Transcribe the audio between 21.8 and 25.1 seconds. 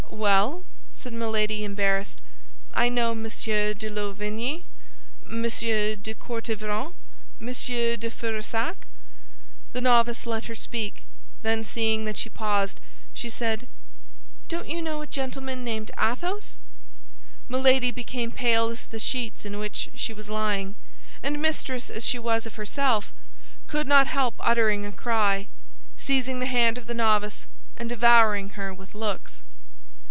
as she was of herself, could not help uttering a